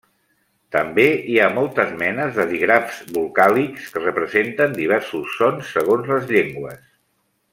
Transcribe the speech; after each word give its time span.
També 0.75 1.03
hi 1.33 1.35
ha 1.39 1.49
moltes 1.57 1.91
menes 1.99 2.31
de 2.37 2.45
dígrafs 2.53 3.03
vocàlics 3.19 3.93
que 3.97 4.03
representen 4.05 4.75
diversos 4.81 5.37
sons 5.43 5.71
segons 5.77 6.13
les 6.15 6.29
llengües. 6.37 6.83